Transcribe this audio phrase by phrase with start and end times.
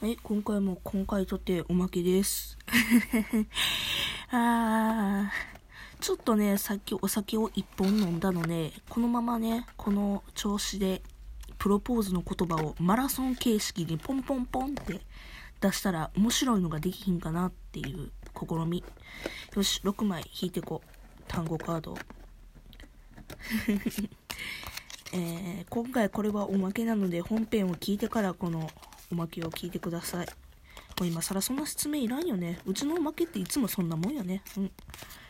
[0.00, 2.58] はい、今回も今回とておまけです。
[4.30, 11.02] あー、ちょっとね、さっきお酒を一本飲んだので、このままね、この調子で、
[11.58, 15.00] プロポーズの言葉をマラソン形式にポンポンポンって
[15.60, 18.84] 出したら面白いのができひんかなっていう試み。
[19.54, 21.22] よし、6枚引いてこう。
[21.28, 21.96] 単語カード。
[25.14, 28.68] えー今回これはおまけなので本編を聞いてからこの
[29.10, 30.26] おまけを聞いてください。
[30.98, 32.60] もう今更そんな説明いらんよね。
[32.66, 34.42] うちのおまけっていつもそんなもんよね。
[34.56, 34.70] うん。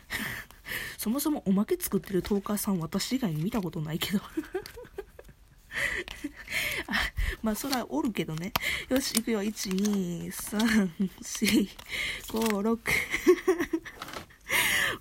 [0.99, 4.21] そもそもおまけ作ってるトーカーさん私以外に見たことないけど。
[6.87, 6.93] あ
[7.43, 8.53] まあそらおるけどね。
[8.89, 9.43] よし、いくよ。
[9.43, 10.91] 1、2、3、
[11.23, 11.69] 4、
[12.29, 12.79] 5、6。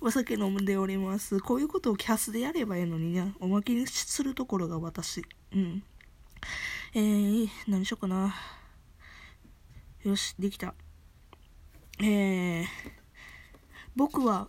[0.00, 1.40] お酒飲んでおります。
[1.40, 3.34] こういうことをキャスでやればいいのにね。
[3.40, 5.24] おまけにするところが私。
[5.52, 5.82] うん。
[6.94, 8.34] えー、何しようかな。
[10.04, 10.74] よし、できた。
[11.98, 12.66] えー、
[13.96, 14.48] 僕は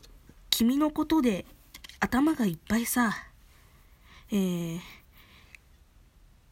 [0.49, 1.45] 君のことで
[2.02, 3.13] 頭がいっぱいさ。
[4.31, 4.79] えー、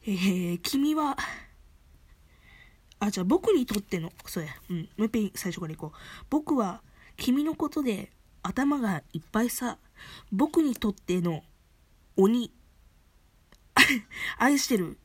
[0.05, 1.17] えー、君は、
[3.00, 5.97] あ、じゃあ僕にとっての、そうや、うん、もう一遍最初からいこう。
[6.30, 6.81] 僕は
[7.17, 8.09] 君のことで
[8.42, 9.80] 頭がいっぱいさ。
[10.31, 11.44] 僕にとっての
[12.16, 12.53] 鬼。
[14.39, 14.97] 愛してる。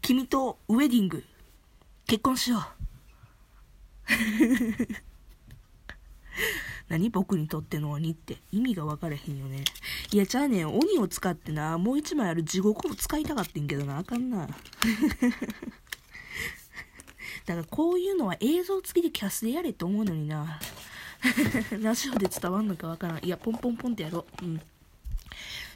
[0.00, 1.24] 君とウェディング。
[2.06, 2.87] 結婚しよう。
[6.88, 9.64] 何僕にとっての鬼って意味が分かれへんよね。
[10.10, 14.46] いや、じゃあね、鬼を使ってな、もう一枚ある地獄を使いたかってんけどな、あかんな。
[14.46, 14.54] だ
[17.54, 20.60] からこういうのは映像付きでキャスでやれって思うのにな。
[21.80, 23.24] ラジオで伝わんのかわからん。
[23.24, 24.44] いや、ポンポンポンってやろう。
[24.44, 24.60] うん。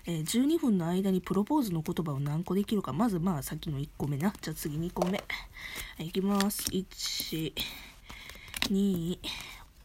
[0.05, 2.93] えー12分の間にプロポーズの言葉を何個できるか。
[2.93, 4.33] まず、まあ、さっきの1個目な。
[4.41, 5.19] じゃあ次2個目。
[5.19, 5.25] は
[5.99, 6.63] い、いきます。
[6.71, 7.53] 1、
[8.71, 9.19] 2、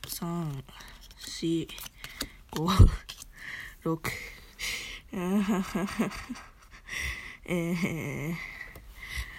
[0.03, 0.64] 3、
[1.17, 1.67] 4、
[2.52, 2.89] 5、
[3.84, 4.12] 6。
[7.50, 8.35] えー、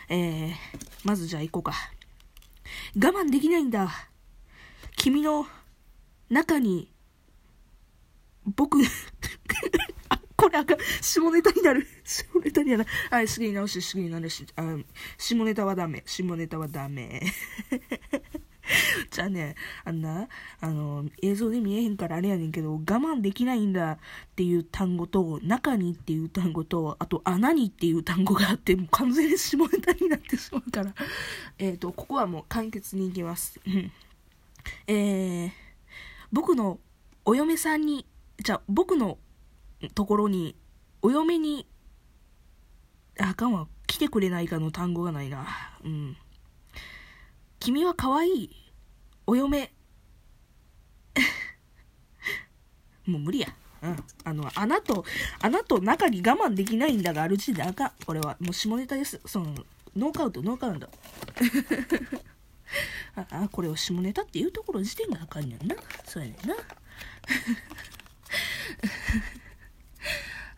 [0.09, 0.55] えー、
[1.05, 1.73] まずじゃあ行こうか。
[2.97, 4.09] 我慢できないんだ。
[4.97, 5.47] 君の
[6.29, 6.93] 中に、
[8.45, 8.79] 僕、
[10.09, 10.79] あ、これあかん。
[11.01, 11.87] 下ネタになる。
[12.05, 12.87] 下ネタになる。
[13.11, 14.47] はい、すぐに直して、すぐに直し。
[14.57, 14.77] あ
[15.17, 16.03] 下ネタはダメ。
[16.07, 17.23] 下ネタはダメ。
[19.11, 20.29] じゃあね、あんな、
[20.61, 23.99] あの、映像で見えへんからあれやねんけど、我慢できないんだっ
[24.37, 30.95] ていう単語と、中にっていう単語と、あと穴にっていう単語があって、もう完全に下ネタになってしまうから、
[31.59, 33.61] えっ、と、ここはもう簡潔にいきます。
[33.67, 33.93] う ん
[34.87, 35.51] えー、
[36.33, 36.79] 僕の
[37.25, 38.07] お嫁さんに、
[38.43, 39.19] じゃあ僕の
[39.95, 40.57] ところに、
[41.03, 41.67] お嫁に、
[43.21, 45.47] ああかんわ、来てくれないかの単語がないな。
[45.85, 46.17] うん。
[47.61, 48.51] 君は可愛い。
[49.27, 49.73] お嫁。
[53.07, 53.49] もう無理や。
[53.83, 54.05] うん。
[54.25, 55.05] あの、穴と、
[55.41, 57.93] 穴と中に我慢できないんだがある時点であかん。
[58.05, 58.37] これは。
[58.41, 59.21] もう下ネタです。
[59.27, 59.55] その、
[59.97, 60.89] ノーカウト、ノーカウント。
[63.17, 65.75] ああ、これを下ネタっていうところ時点があかんねんな。
[66.05, 66.55] そうやねんな。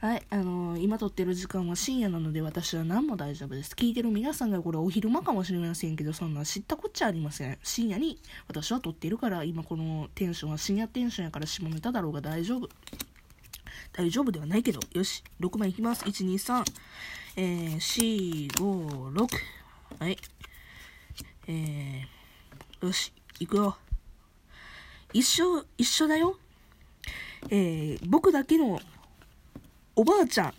[0.00, 3.74] はい、あのー今撮ってる時間は深夜なので私は何も大丈夫です。
[3.74, 7.58] 聞いてる皆さんがこれお昼間かもしれませんけど、そんな知ったこっちゃありません。
[7.62, 8.18] 深夜に
[8.48, 12.70] 私は撮ってるから、今このテンションは深夜テンションやから下ネタだろうが大丈夫。
[13.92, 16.02] 大丈夫ではないけど、よし、6枚いきます。
[16.06, 16.64] 1、2、3、
[17.36, 19.28] えー、4、5、6。
[19.98, 20.16] はい。
[21.46, 23.76] えー、よし、行くよ。
[25.12, 26.38] 一緒、一緒だよ。
[27.50, 28.80] えー、僕だけの
[30.00, 30.54] おばあちゃん。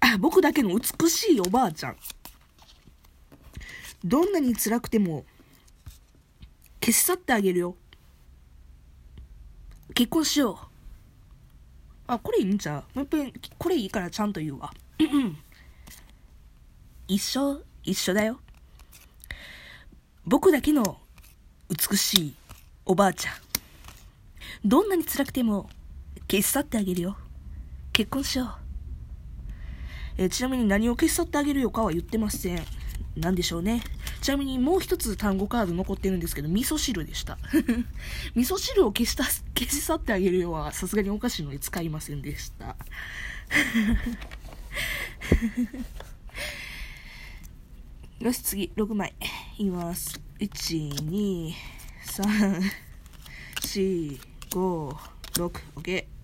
[0.00, 1.96] あ、僕だけの美しいおばあちゃん。
[4.04, 5.24] どんなに辛くても、
[6.82, 7.74] 消し去ってあげるよ。
[9.94, 10.56] 結婚しよう。
[12.08, 12.98] あ、これいいんちゃう？
[12.98, 14.70] もう一遍、これいいからちゃんと言うわ。
[17.08, 18.38] 一緒、一緒だよ。
[20.26, 20.98] 僕だけの
[21.70, 22.34] 美しい
[22.84, 23.34] おばあちゃん。
[24.62, 25.70] どんなに辛くても
[26.30, 27.16] 消し去ってあげるよ。
[27.92, 28.48] 結婚しよう。
[30.18, 32.62] えーちなみに何を消し去ってあげるよかは言ってません。
[33.16, 33.82] なんでしょうね。
[34.22, 37.38] ちなみにもう一つ単語カード残ってるんですけど、味噌汁でした。
[38.34, 42.76] 味噌汁を消した消し去ってあげるよはさすがにおかしいので使いませんでした。
[48.20, 49.14] よし、次、6枚。
[49.58, 50.20] いきます。
[50.38, 51.52] 1、2、
[52.06, 52.62] 3、
[53.60, 54.96] 4、5、
[55.34, 56.21] 6、OK。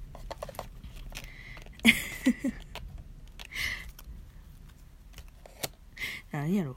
[6.30, 6.76] 何やろ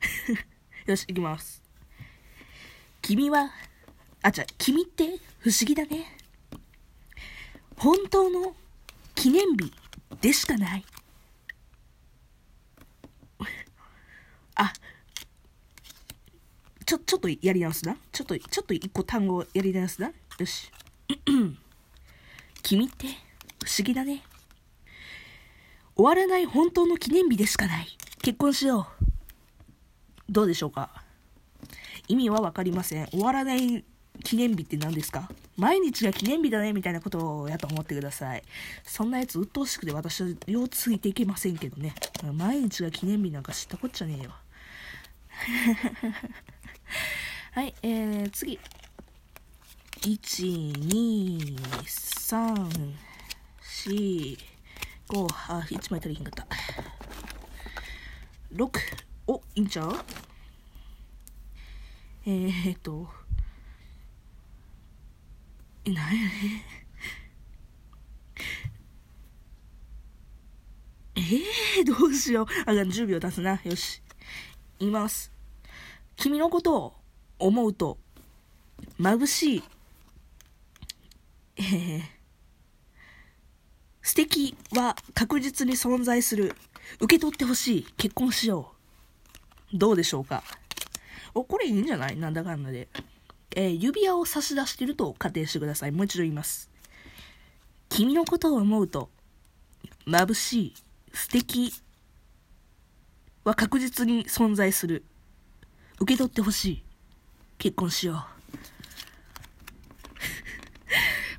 [0.86, 1.62] よし、いきます。
[3.02, 3.50] 君は、
[4.22, 6.16] あ、じゃ君って不思議だね。
[7.76, 8.54] 本当の
[9.14, 9.72] 記念日
[10.20, 10.84] でしかない。
[14.54, 14.72] あ、
[16.84, 17.96] ちょ、ちょっとやり直すな。
[18.12, 20.12] ちょっと、ちょっと一個単語やり直すな。
[20.38, 20.70] よし。
[22.68, 23.06] 君って
[23.64, 24.22] 不思議だね。
[25.96, 27.88] 終わらない本当の記念日でしかない。
[28.20, 29.04] 結婚しよう。
[30.30, 31.02] どうでしょうか？
[32.08, 33.06] 意味はわかりません。
[33.06, 33.86] 終わらない
[34.22, 35.30] 記念日って何ですか？
[35.56, 38.42] 毎日が記念日だねみたいなことをやと思ってください。
[38.84, 41.94] そんなやつ鬱陶しくて私はようついていけませんけどね。
[42.34, 44.34] 毎日が記念日なんか知ったこっちゃねえよ。
[47.52, 48.60] はい、えー、次。
[50.00, 52.94] 1、2、3、
[53.62, 54.38] 4、
[55.08, 56.46] 5、あ、1枚足りひんかった。
[58.54, 58.70] 6、
[59.26, 59.94] お、いいんちゃう？
[62.26, 63.08] えー、っと、
[65.84, 66.64] え、なんやね
[71.16, 72.46] えー、どうしよう。
[72.66, 73.60] あ、10秒経つな。
[73.64, 74.00] よし。
[74.78, 75.32] 言います。
[76.16, 76.94] 君のことを
[77.38, 77.98] 思うと、
[79.00, 79.62] 眩しい。
[81.58, 82.02] えー、
[84.00, 86.54] 素敵は確実に存在する。
[87.00, 87.86] 受け取ってほしい。
[87.96, 88.72] 結婚しよ
[89.74, 89.76] う。
[89.76, 90.42] どうでしょうか？
[91.34, 92.16] お、これいいんじゃない？
[92.16, 92.88] なんだかんだで。
[93.56, 95.92] えー、指輪を差し出してると仮定してください。
[95.92, 96.70] もう一度言います。
[97.88, 99.10] 君のことを思うと、
[100.06, 100.74] 眩しい。
[101.12, 101.72] 素敵
[103.44, 105.04] は確実に存在する。
[105.98, 106.82] 受け取ってほしい。
[107.58, 108.37] 結婚しよう。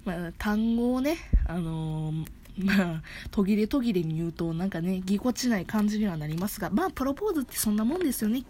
[0.06, 2.26] まあ、単語をね、あのー、
[2.58, 3.02] まあ、
[3.32, 8.44] 途切れ途切れに言うと、なんかね、ぎこちない感じにはなりますが、まあ、プロポーズってそんなもんですよね。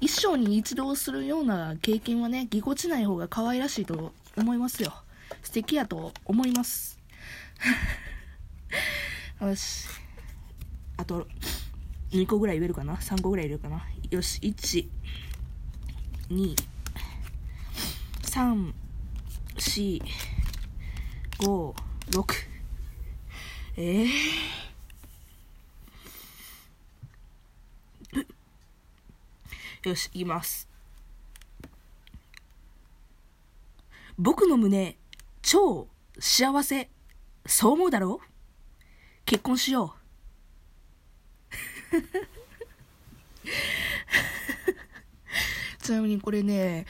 [0.00, 4.92] 一生に一度するような経験はね、ぎこちない方が可愛らしいと思いますよ。
[5.42, 6.98] 素敵やと思います。
[9.40, 9.86] よし。
[10.96, 11.26] あと、
[12.10, 13.84] 2個ぐらい入れるかな ?3 個ぐらい入れるかな？
[14.10, 14.88] よし、1、
[16.30, 16.56] 2、
[18.22, 18.72] 3、
[19.56, 20.02] 4、
[21.38, 21.74] 5、
[22.12, 22.34] 6。
[23.76, 24.08] えー、
[29.82, 30.66] よし、言います。
[34.18, 34.96] 僕の胸、
[35.42, 35.88] 超
[36.18, 36.88] 幸せ。
[37.44, 38.26] そう思うだろう？
[39.26, 39.98] 結婚しよう。
[45.82, 46.86] ちなみにこれね、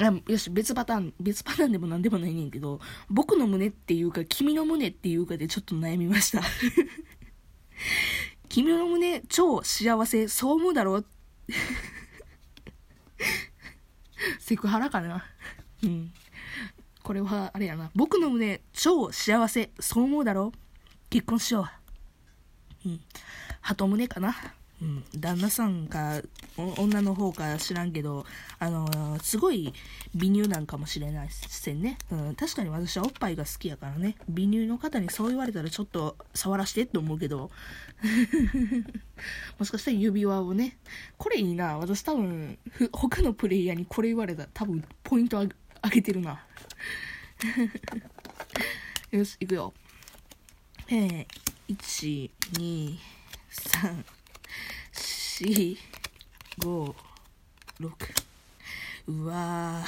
[0.00, 2.80] あよし、別パターン、別パターンでも何でもないねんけど、
[3.10, 6.42] 僕の胸っていうか、君の胸っていうかでちょっと悩みました。
[8.48, 10.96] 君の胸、超幸せ、そう思うだろ？
[10.98, 11.06] う
[14.38, 15.24] セクハラかな？
[15.82, 16.12] うん。
[17.02, 17.90] これは、あれやな。
[17.94, 20.52] 僕の胸、超幸せ、そう思うだろ？
[21.10, 21.68] 結婚しよ
[22.84, 22.88] う。
[22.88, 23.00] うん。
[23.60, 24.34] 鳩胸かな？
[24.80, 26.22] うん、旦那さんか
[26.56, 28.24] 女の方か知らんけど、
[28.60, 29.72] あのー、すごい
[30.14, 32.34] 美乳なんかもしれないせんね、うん。
[32.36, 34.16] 確かに私はおっぱいが好きやからね。
[34.28, 37.50] 美乳の方にそう言われたらちょっと触らしてって思うけど。
[39.58, 40.78] もしかしたら指輪をね。
[41.16, 41.76] これいいな。
[41.78, 42.56] 私多分、
[42.92, 45.44] 他のプレイヤーにこれ言われたら多分ポイント
[45.82, 46.44] あげてるな。
[49.10, 49.74] よし、いくよ。
[50.88, 51.26] えー、
[51.68, 52.98] 1、2、
[53.50, 54.04] 3、
[55.44, 55.76] 4、
[56.58, 56.94] 5、
[57.80, 57.94] 6。
[59.06, 59.84] うわ。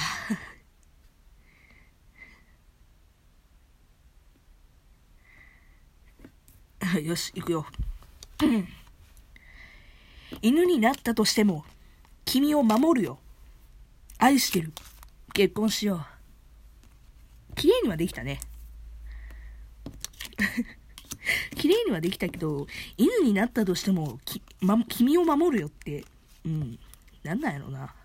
[7.03, 7.65] よし、行くよ。
[10.41, 11.65] 犬になったとしても、
[12.23, 13.19] 君を守るよ。
[14.19, 14.71] 愛してる。
[15.33, 16.05] 結婚しよ
[17.51, 17.55] う。
[17.55, 18.39] 綺麗にはできたね。
[21.55, 24.19] 綺麗にはできたけど、犬になったとしても、
[24.59, 26.05] ま、君を守るよって、
[26.45, 26.79] うん、
[27.23, 27.93] なんなんやろな。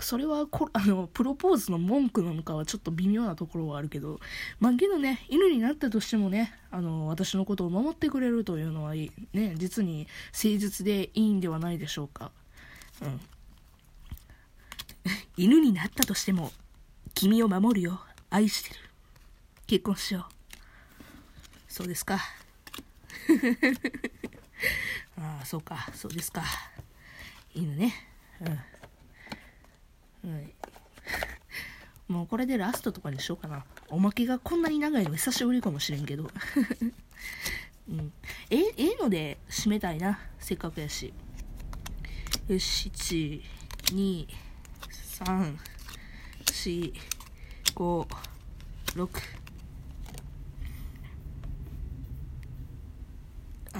[0.00, 4.18] それはこ、あの、プロポーズの文句なのかはちょっと微妙なところはあるけど、
[4.58, 12.32] まあ、けどね、犬になったとしてもね、あの、私のことを守ってくれるというのは、ね、実に誠実でいいんではないでしょうか。
[13.02, 13.20] うん。
[15.36, 16.52] 犬になったとしても、
[17.14, 18.00] 君を守るよ。
[18.30, 18.80] 愛してる。
[19.66, 20.33] 結婚しよう。
[21.74, 22.14] そうですか。
[25.18, 26.44] ああ、そうか、そうですか。
[27.52, 27.92] 犬ね。
[30.22, 30.30] うん。
[30.30, 30.52] うん。
[32.06, 33.64] もうこれでラストとかにしようかな。
[33.88, 36.30] おまけがこんなに長いの久しぶりかもしれんけど。
[37.90, 38.12] うん。
[38.50, 40.20] え、ええので締めたいな。
[40.38, 41.12] せっかくやし。
[42.46, 43.42] よし、1、
[43.96, 44.28] 2、
[45.24, 45.58] 3、
[46.44, 46.94] 4、
[47.74, 48.08] 5、
[48.94, 49.43] 6。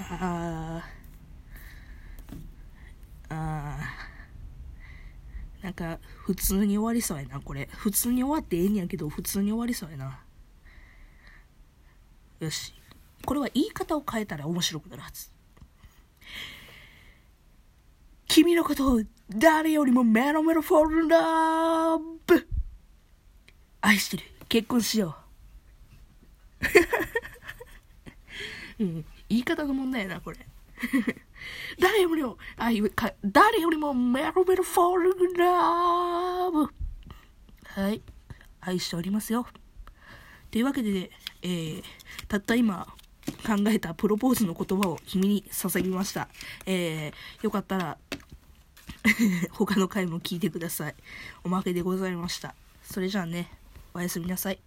[0.07, 7.67] あー、あー、なんか、普通に終わりそうやな、これ。
[7.71, 10.19] 普通に終わってええんやけど、普通に終わりそうやな。
[12.39, 12.73] よし。
[13.25, 15.31] これは言い方を変えたら面白くなるはず。
[18.27, 22.47] 君のことを誰よりもメロメロフォルラブ
[23.81, 24.23] 愛してる。
[24.49, 25.15] 結婚しよ
[28.79, 28.83] う。
[28.83, 30.37] うん、言い方の問題やな、これ。
[31.79, 36.69] 誰よりも、あ、か誰よりもメロメロフォールグラブ
[37.63, 38.01] はい。
[38.61, 39.47] 愛しておりますよ。
[40.51, 41.83] というわけで、えー、
[42.27, 42.87] たった今、
[43.45, 46.27] 考えたプロポーズの言葉を君に捧げました。
[46.65, 47.97] えー、よかったら
[49.51, 50.95] 他の回も聞いてください。
[51.43, 52.55] おまけでございました。
[52.83, 53.51] それじゃあね、
[53.93, 54.59] おやすみなさい。